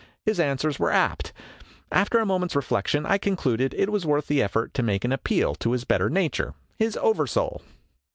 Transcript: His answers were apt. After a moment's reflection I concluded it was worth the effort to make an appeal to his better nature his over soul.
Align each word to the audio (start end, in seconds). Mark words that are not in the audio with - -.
His 0.25 0.39
answers 0.39 0.79
were 0.79 0.89
apt. 0.89 1.31
After 1.91 2.17
a 2.17 2.25
moment's 2.25 2.55
reflection 2.55 3.05
I 3.05 3.19
concluded 3.19 3.75
it 3.77 3.91
was 3.91 4.03
worth 4.03 4.25
the 4.25 4.41
effort 4.41 4.73
to 4.73 4.81
make 4.81 5.05
an 5.05 5.11
appeal 5.13 5.53
to 5.53 5.73
his 5.73 5.83
better 5.85 6.09
nature 6.09 6.55
his 6.79 6.97
over 7.03 7.27
soul. 7.27 7.61